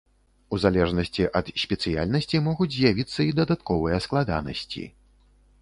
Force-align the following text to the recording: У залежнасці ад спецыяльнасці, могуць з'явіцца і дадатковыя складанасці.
У 0.55 0.57
залежнасці 0.61 1.27
ад 1.41 1.51
спецыяльнасці, 1.63 2.41
могуць 2.47 2.71
з'явіцца 2.79 3.19
і 3.29 3.37
дадатковыя 3.41 4.01
складанасці. 4.07 4.83